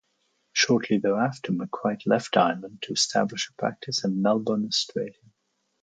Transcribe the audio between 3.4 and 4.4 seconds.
a practice in